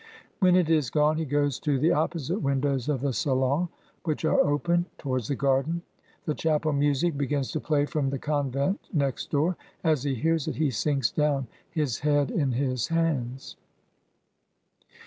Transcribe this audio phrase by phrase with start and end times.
[0.39, 3.69] When it is gone he goes to the opposite windows of the salon,
[4.03, 5.83] which are open, towards the garden.
[6.25, 9.57] The chapel music begins to play from the convent, next door.
[9.83, 13.57] As he hears it he sinks down, his head in his hands.)